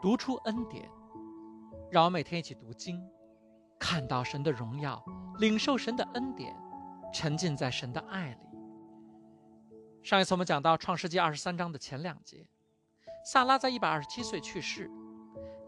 [0.00, 0.88] 读出恩典，
[1.90, 3.06] 让我每天一起读经，
[3.78, 5.04] 看到神的荣耀，
[5.38, 6.56] 领受神的恩典，
[7.12, 8.58] 沉浸在神的爱里。
[10.02, 12.46] 上一次我们讲到创世纪二十三章的前两节，
[13.26, 14.90] 萨拉在一百二十七岁去世，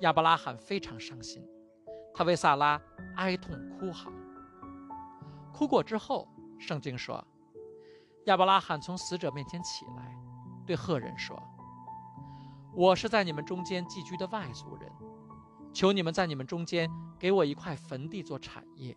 [0.00, 1.46] 亚伯拉罕非常伤心，
[2.14, 2.80] 他为萨拉
[3.16, 4.10] 哀痛哭嚎。
[5.52, 6.26] 哭过之后，
[6.58, 7.22] 圣经说，
[8.24, 10.16] 亚伯拉罕从死者面前起来，
[10.66, 11.38] 对赫人说。
[12.74, 14.90] 我是在你们中间寄居的外族人，
[15.74, 18.96] 求你们在你们中间给我一块坟地做产业，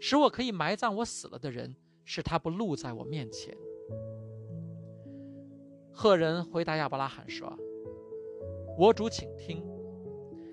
[0.00, 3.56] 使我可以埋葬我死了的人，使他不露在我面前。
[5.92, 7.56] 赫人回答亚伯拉罕说
[8.76, 9.64] ：“我主，请听，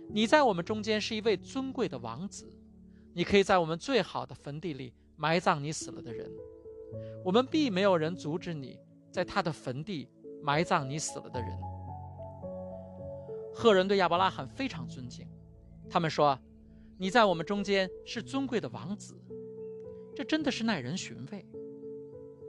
[0.10, 2.48] 你在我们中间是一位尊贵的王子，
[3.14, 6.30] 你可以在我们最好的坟地里埋葬你死了的人，
[7.26, 8.80] 我们必没有人阻止你
[9.12, 10.08] 在他的坟地
[10.44, 11.50] 埋葬你死了的人。”
[13.54, 15.28] 赫人对亚伯拉罕非常尊敬，
[15.90, 16.40] 他们说
[16.98, 19.20] ：“你在我们中间是尊贵的王子。”
[20.16, 21.46] 这真的是耐人寻味。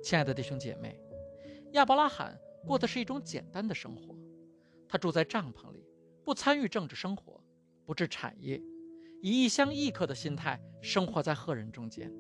[0.03, 1.01] 亲爱的弟兄姐妹，
[1.73, 4.17] 亚伯拉罕过的是一种简单的生活，
[4.89, 5.87] 他住在帐篷里，
[6.25, 7.41] 不参与政治生活，
[7.87, 8.61] 不置产业，
[9.23, 12.13] 以异乡异客的心态生活在赫人中间。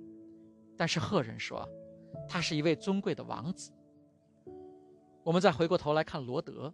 [0.77, 1.69] 但是赫人说，
[2.28, 3.72] 他是一位尊贵的王子。
[5.22, 6.72] 我们再回过头来看罗德。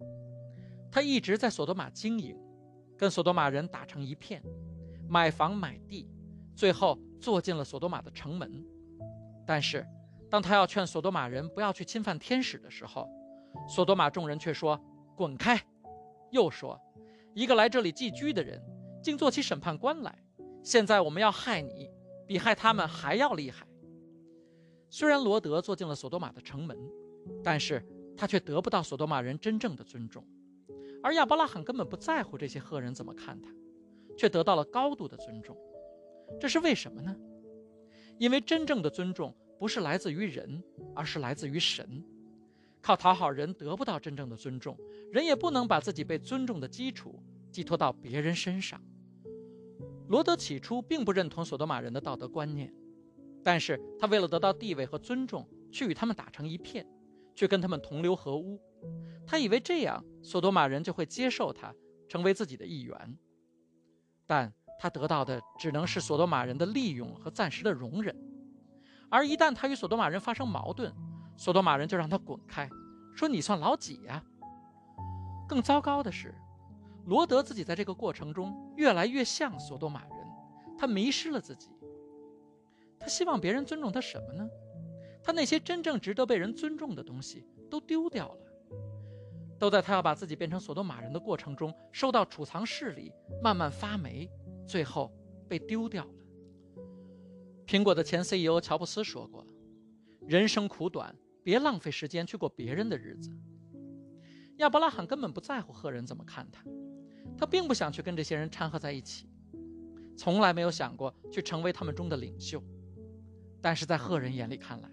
[0.91, 2.37] 他一直在索多玛经营，
[2.97, 4.43] 跟索多玛人打成一片，
[5.09, 6.09] 买房买地，
[6.55, 8.65] 最后坐进了索多玛的城门。
[9.47, 9.87] 但是，
[10.31, 13.09] 当他要劝索多玛人不要去侵犯天使的时候，
[13.69, 14.81] 索多玛众人却说
[15.17, 15.61] ：“滚开！”
[16.33, 16.81] 又说
[17.35, 18.61] ：“一个来这里寄居的人，
[19.03, 20.19] 竟做起审判官来。
[20.63, 21.89] 现在我们要害你，
[22.27, 23.67] 比害他们还要厉害。”
[24.91, 26.77] 虽然罗德坐进了索多玛的城门，
[27.45, 27.85] 但是
[28.17, 30.27] 他却得不到索多玛人真正的尊重。
[31.07, 33.49] 而亚伯拉罕根本不在乎这些赫人怎么看他，
[34.19, 35.57] 却得到了高度的尊重。
[36.41, 37.17] 这是为什么呢？
[38.19, 40.61] 因为真正的尊重不是来自于人，
[40.97, 42.05] 而是来自于神。
[42.83, 44.77] 靠讨好人得不到真正的尊重，
[45.13, 48.83] 人也不能把自己被尊重的基础寄托到别人身上。
[50.09, 52.75] 罗德起初并不认同索多玛人的道德观念，
[53.45, 56.85] 但是他为了得到地位和尊重，去与他们打成一片，
[57.37, 58.61] 去跟他们同流合污。
[59.25, 61.73] 他以为这样，索多玛人就会接受他，
[62.09, 63.19] 成为自己的一员。
[64.27, 68.17] 但他得到的只能是索多玛人的利用和暂时的容忍。
[69.09, 70.93] 而一旦他与索多玛人发生矛盾，
[71.37, 72.69] 索多玛人就让他滚开，
[73.15, 74.23] 说：“你算老几呀？”
[75.49, 76.35] 更糟糕的是，
[77.05, 80.11] 罗德自己在这个过程中越来越像索多玛人，
[80.77, 81.71] 他迷失了自己。
[82.99, 84.49] 他希望别人尊重他什么呢？
[85.27, 87.45] 他那些真正值得被人尊重的东西。
[87.69, 88.39] 都丢掉了，
[89.59, 94.31] 都在他要把自己变成索多玛人的过程中，收到储藏室里慢慢发霉，
[94.69, 95.13] 最后
[95.49, 96.11] 被丢掉了。
[97.67, 99.45] 苹果的前 CEO 乔布斯说过
[100.29, 101.13] ：“人生苦短，
[101.43, 103.37] 别浪费时间去过别人的日子。”
[104.59, 106.63] 亚伯拉罕根本不在乎赫人怎么看他，
[107.37, 109.29] 他并不想去跟这些人掺和在一起，
[110.17, 112.63] 从来没有想过去成为他们中的领袖。
[113.61, 114.89] 但是在赫人眼里看来，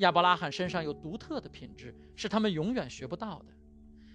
[0.00, 3.52] 亚伯拉罕身上有独特的品质，是他们永远学不到的。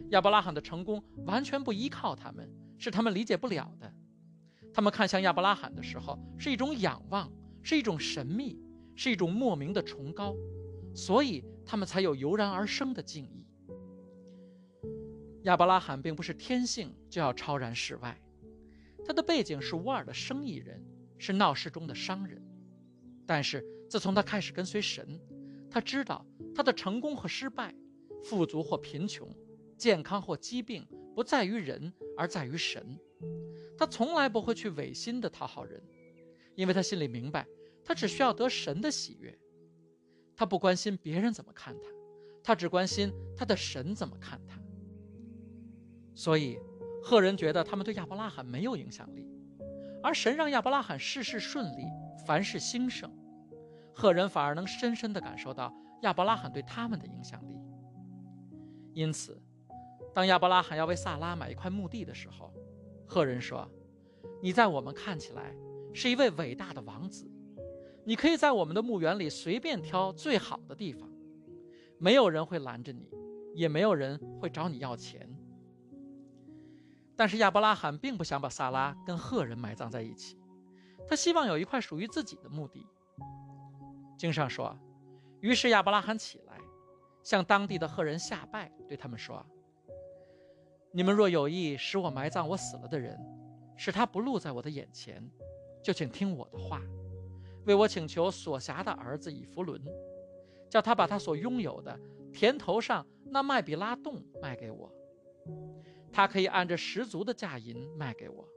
[0.09, 3.93] 亚伯拉罕的成功完全不依靠他们，是他们理解不了的。
[4.73, 7.31] 他们看向亚伯拉罕的时候，是一种仰望，
[7.61, 8.59] 是一种神秘，
[8.95, 10.35] 是一种莫名的崇高，
[10.95, 13.45] 所以他们才有油然而生的敬意。
[15.43, 18.19] 亚伯拉罕并不是天性就要超然世外，
[19.05, 20.83] 他的背景是乌尔的生意人，
[21.19, 22.43] 是闹市中的商人，
[23.27, 25.19] 但是自从他开始跟随神。
[25.75, 26.25] 他知道
[26.55, 27.75] 他的成功和失败，
[28.23, 29.29] 富足或贫穷，
[29.77, 32.97] 健康或疾病，不在于人，而在于神。
[33.77, 35.83] 他从来不会去违心的讨好人，
[36.55, 37.45] 因为他心里明白，
[37.83, 39.37] 他只需要得神的喜悦。
[40.33, 41.89] 他不关心别人怎么看他，
[42.41, 44.57] 他只关心他的神怎么看他。
[46.13, 46.57] 所以，
[47.03, 49.27] 赫人觉得他们对亚伯拉罕没有影响力，
[50.01, 51.83] 而神让亚伯拉罕事事顺利，
[52.25, 53.11] 凡事兴盛。
[53.95, 57.57] 赫人反而能深深地感受到亚伯拉罕对他们的影响力。
[58.93, 59.41] 因此，
[60.13, 62.53] 当亚伯拉罕要为萨拉买一块墓地的时候，
[63.07, 63.69] 赫人说
[64.43, 65.55] ：“你在我们看起来
[65.93, 67.25] 是一位伟大的王子，
[68.03, 71.09] 你可以在我们的墓园里随便挑最好的地方，
[71.97, 73.09] 没有人会拦着你，
[73.53, 75.29] 也没有人会找你要钱。”
[77.15, 80.37] 但是亚伯拉罕并不想把萨拉跟赫人埋葬在一起，
[81.07, 82.85] 他希望有一块属于自己的墓地。
[84.17, 84.77] 经上说，
[85.41, 86.57] 于是亚伯拉罕起来，
[87.21, 89.45] 向当地的赫人下拜，对他们说
[90.91, 93.19] ：“你们若有意使我埋葬我死了的人，
[93.75, 95.21] 使他不露在我的眼前，
[95.83, 96.81] 就请听我的话，
[97.65, 99.81] 为我请求所辖的儿子以弗伦，
[100.69, 101.99] 叫他把他所拥有的
[102.31, 104.91] 田头上那麦比拉洞卖给我，
[106.11, 108.47] 他可以按着十足的价银卖给我，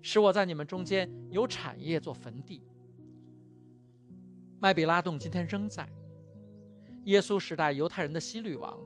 [0.00, 2.62] 使我在你们中间有产业做坟地。
[4.66, 5.88] 麦比拉洞今天仍在。
[7.04, 8.76] 耶稣时代犹太人的希律王。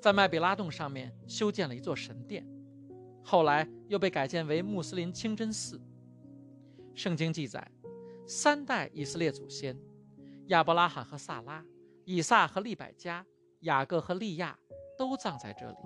[0.00, 2.46] 在麦比拉洞上面修建了一座神殿，
[3.24, 5.80] 后来又被改建为穆斯林清真寺。
[6.94, 7.68] 圣经记载，
[8.24, 9.76] 三代以色列祖先
[10.46, 11.60] 亚伯拉罕和萨拉、
[12.04, 13.26] 以撒和利百加、
[13.62, 14.56] 雅各和利亚
[14.96, 15.76] 都葬在这里。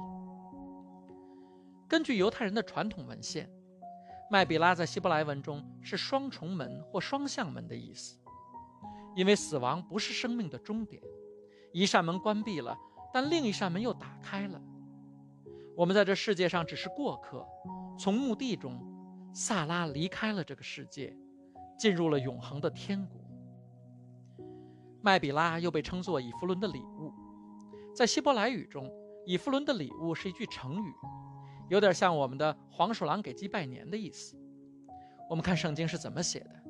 [1.89, 3.51] 根据犹太人的传统文献，
[4.31, 8.19] 麦比拉在希伯来文中是双重门或双向门的意思，
[9.17, 11.03] 因为死亡不是生命的终点，
[11.73, 12.77] 一扇门关闭了。
[13.13, 14.61] 但另一扇门又打开了。
[15.77, 17.47] 我们在这世界上只是过客，
[17.97, 18.81] 从墓地中，
[19.33, 21.17] 萨拉离开了这个世界，
[21.79, 23.21] 进入了永恒的天国。
[25.01, 27.13] 麦比拉又被称作以弗伦的礼物，
[27.95, 28.91] 在希伯来语中，
[29.27, 30.93] 以弗伦的礼物是一句成语，
[31.69, 34.37] 有点像我们的黄鼠狼给鸡拜年的意思。
[35.31, 36.64] 我们看圣经是怎么写的。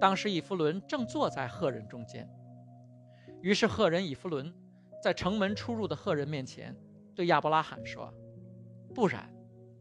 [0.00, 2.28] 当时以弗伦正坐在赫人中间。
[3.42, 4.52] 于是赫人以弗伦
[5.02, 6.74] 在城门出入的赫人面前
[7.14, 8.12] 对亚伯拉罕说
[8.94, 9.32] ：“不然，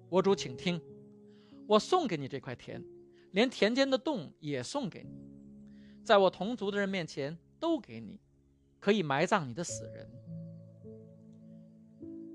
[0.09, 0.79] 我主请听，
[1.67, 2.83] 我送给你这块田，
[3.31, 5.09] 连田间的洞也送给你，
[6.03, 8.19] 在我同族的人面前都给你，
[8.79, 10.09] 可以埋葬你的死人。”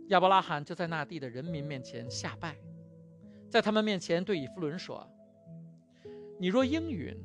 [0.09, 2.56] 亚伯拉罕就在那地的人民面前下拜，
[3.49, 5.09] 在他们面前对以弗伦说
[6.41, 7.17] ：“你若应允，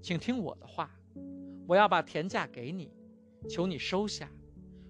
[0.00, 0.90] 请听我的话，
[1.66, 2.92] 我要把田价给你。”
[3.48, 4.28] 求你收下，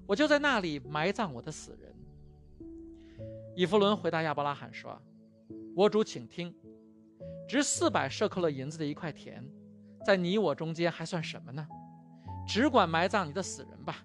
[0.09, 1.95] 我就在那里埋葬我的死人。
[3.55, 5.01] 以弗伦回答亚伯拉罕说
[5.77, 6.53] ：“我主，请听，
[7.49, 9.49] 值四百舍克勒银子的一块田，
[10.05, 11.65] 在你我中间还算什么呢？
[12.45, 14.05] 只管埋葬你的死人吧。”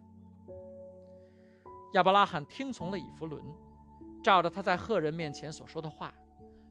[1.96, 3.44] 亚伯拉罕听从了以弗伦，
[4.24, 6.14] 照着他在赫人面前所说的话，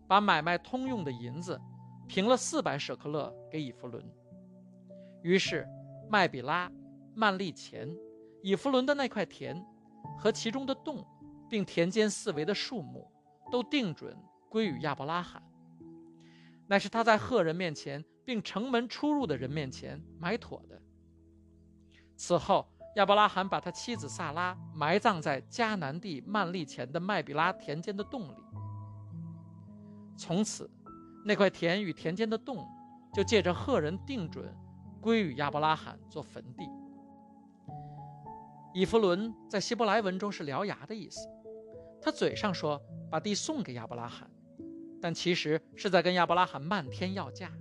[0.06, 1.60] 把买卖通用的银子
[2.06, 4.04] 平了四百舍克勒给以弗伦。
[5.24, 5.66] 于是
[6.08, 6.70] 麦比拉。
[7.16, 7.88] 曼利前，
[8.42, 9.64] 以弗伦的那块田
[10.18, 11.06] 和其中的洞，
[11.48, 13.08] 并田间四围的树木，
[13.52, 14.16] 都定准
[14.48, 15.40] 归于亚伯拉罕。
[16.66, 20.82] 乃是他在赫人面前，并城门出入的人面前埋妥的。
[22.16, 22.66] 此后，
[22.96, 28.36] 亚伯拉罕把他妻子萨拉埋葬在迦南地曼利前的麦比拉田间的洞里。
[30.16, 30.68] 从此，
[31.24, 32.66] 那块田与田间的洞，
[33.14, 34.52] 就借着赫人定准，
[35.04, 36.64] 归于亚伯拉罕做坟地。
[38.72, 41.28] 以弗伦在希伯来文中是獠牙的意思，
[42.00, 42.80] 他嘴上说
[43.10, 44.30] 把地送给亚伯拉罕，
[45.02, 47.52] 但其实是在跟亚伯拉罕漫天要价。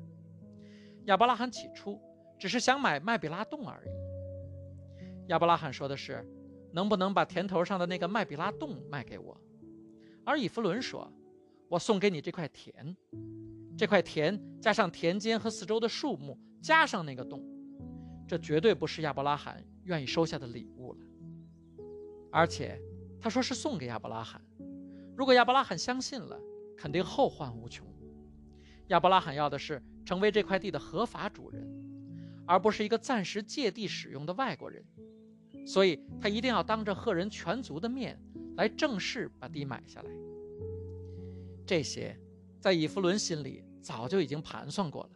[1.07, 1.99] 亚伯拉罕起初
[2.39, 5.27] 只是想买麦比拉洞而已。
[5.27, 6.25] 亚伯拉罕说的是，
[6.71, 9.37] 能不能把田头上的那个麦比拉洞卖给我？
[10.23, 11.11] 而以弗伦说，
[11.67, 12.95] 我送给你这块田，
[13.77, 17.43] 这块田加上田间和四周的树木，加上那个洞，
[18.25, 20.99] 这绝对不是亚伯拉罕愿意收下的礼物了。
[22.31, 22.81] 而且，
[23.19, 24.41] 他说是送给亚伯拉罕。
[25.17, 26.39] 如果亚伯拉罕相信了，
[26.77, 27.85] 肯定后患无穷。
[28.87, 31.67] 亚伯拉罕要的是成为这块地的合法主人，
[32.47, 34.81] 而不是一个暂时借地使用的外国人。
[35.67, 38.17] 所以他一定要当着赫人全族的面
[38.55, 40.09] 来正式把地买下来。
[41.65, 42.17] 这些，
[42.61, 45.09] 在以弗伦心里早就已经盘算过了。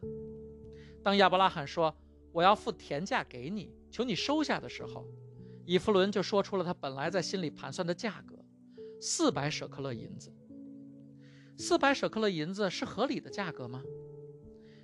[1.08, 1.96] 当亚伯拉罕说
[2.36, 5.08] ：“我要付田价给你，求你收下”的时候，
[5.66, 8.36] 以弗伦就说出了他本来在心里盘算的价格，
[9.00, 10.36] 四百舍克勒银子。
[11.58, 13.82] 四百舍克勒银子是合理的价格吗？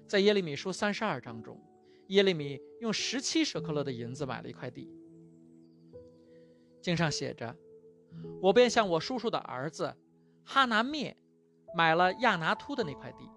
[0.08, 1.62] 在耶利米书三十二章中，
[2.08, 4.90] 耶利米用十七舍克勒的银子买了一块地。
[6.82, 7.54] 经上写着
[8.42, 9.94] ：“我便向我叔叔的儿子
[10.46, 11.18] 哈拿灭
[11.76, 13.30] 买了亚拿突的那块地，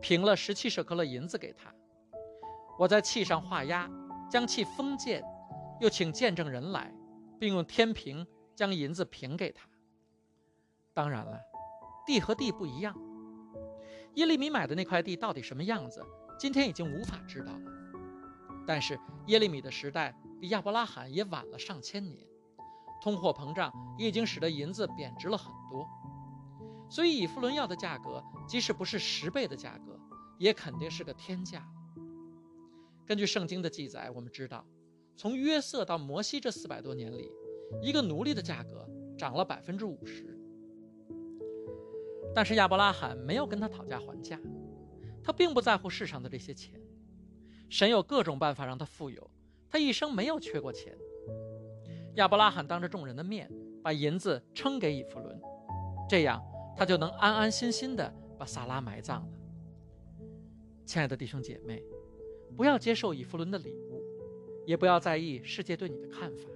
[0.00, 1.70] 平了十七舍克勒银子给他。
[2.78, 3.90] 我在契上画押，
[4.30, 5.22] 将契封建。”
[5.78, 6.90] 又请见证人来，
[7.38, 9.68] 并用天平将银子平给他。
[10.94, 11.38] 当然了，
[12.06, 12.96] 地和地不一样。
[14.14, 16.02] 耶利米买的那块地到底什么样子，
[16.38, 17.60] 今天已经无法知道了。
[18.66, 22.26] 但是耶利米的时代比亚伯拉罕也晚了上千年，
[23.02, 25.86] 通货膨胀也已经使得银子贬值了很多。
[26.88, 30.00] 所以以弗伦要的价格，即使不是十倍的价格，
[30.38, 31.62] 也肯定是个天价。
[33.06, 34.66] 根据圣经的记载，我们知道。
[35.16, 37.30] 从约瑟到摩西这四百多年里，
[37.80, 38.86] 一个奴隶的价格
[39.16, 40.36] 涨了百分之五十。
[42.34, 44.38] 但是亚伯拉罕没有跟他讨价还价，
[45.22, 46.78] 他并不在乎世上的这些钱。
[47.70, 49.30] 神有各种办法让他富有，
[49.70, 50.94] 他一生没有缺过钱。
[52.16, 53.50] 亚伯拉罕当着众人的面
[53.82, 55.40] 把银子称给以弗伦，
[56.08, 56.42] 这样
[56.76, 59.38] 他就能安安心心的把萨拉埋葬了。
[60.84, 61.82] 亲爱的弟兄姐妹，
[62.54, 64.02] 不要接受以弗伦的礼物，
[64.66, 66.48] 也不要在意世界对你的看法。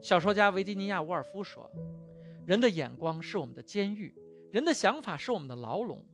[0.00, 1.70] 小说家维吉尼亚·沃尔夫说
[2.46, 4.14] ：“人的眼光是我们的监狱，
[4.50, 6.04] 人的想法是我们的牢笼。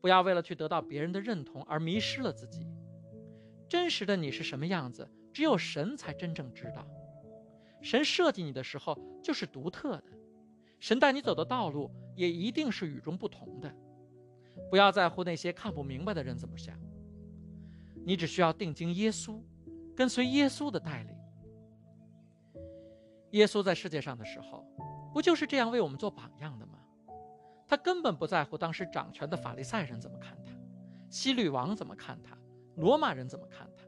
[0.00, 2.66] 不要为了去得到别人的认同而迷失了自己。
[3.68, 6.84] 真实的你是什么样子，只有神才真正知道。
[7.80, 10.04] 神设计你的时候就是独特的，
[10.80, 13.72] 神带你走的道路也一定是与众不同的。
[14.68, 16.76] 不要在乎那些看不明白的人怎么想，
[18.04, 19.40] 你只需要定睛耶稣，
[19.96, 21.16] 跟随耶稣的带领。”
[23.32, 24.66] 耶稣在世界上的时候，
[25.12, 26.78] 不就是这样为我们做榜样的吗？
[27.66, 30.52] 他根本不在乎当时掌权的法利赛人怎么看他，
[31.08, 32.36] 希律王怎么看他，
[32.76, 33.84] 罗马人怎么看他，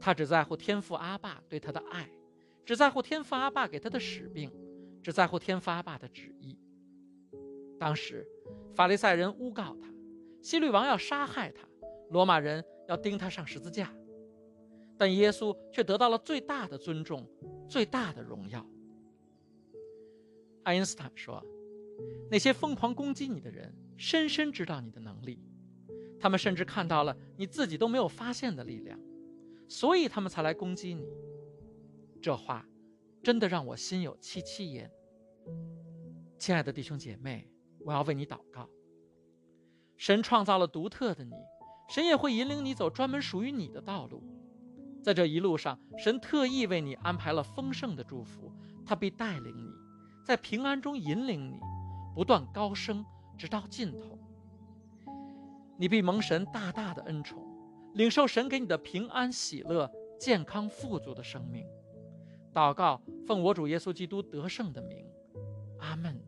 [0.00, 2.08] 他只在乎天父阿爸对他的爱，
[2.64, 4.50] 只在乎天父阿爸给他的使命，
[5.02, 6.58] 只在乎天父阿爸的旨意。
[7.78, 8.26] 当时，
[8.74, 9.92] 法利赛人诬告他，
[10.40, 11.68] 希律王要杀害他，
[12.08, 13.92] 罗马人要钉他上十字架。
[14.98, 17.26] 但耶稣却得到了最大的尊重，
[17.68, 18.64] 最大的荣耀。
[20.62, 21.42] 爱因斯坦说
[22.30, 25.40] ：“那些疯狂攻击你的人，深深知道你的能力，
[26.20, 29.00] 他们甚至看到了你自己都没有发现的力量，
[29.66, 31.04] 所以他们才来攻击你。”
[32.22, 32.64] 这话
[33.24, 34.88] 真的让我心有戚戚焉。
[36.38, 38.68] 亲爱的弟兄姐妹，我要为你祷告。
[39.96, 41.32] 神创造了独特的你，
[41.92, 44.22] 神也会引领你走专门属于你的道路。
[45.02, 48.50] 在这一路上，神特意为你安排了丰盛的祝福，
[48.86, 49.70] 他必带领你，
[50.24, 51.60] 在平安中引领你，
[52.14, 53.04] 不断高升，
[53.36, 54.18] 直到尽头。
[55.76, 57.46] 你必蒙神大大的恩宠，
[57.92, 61.62] 领受神给你的平安、喜乐、健康、富足的生命。
[62.54, 65.04] 祷告，奉我主耶稣基督得胜的名，
[65.80, 66.18] 阿门。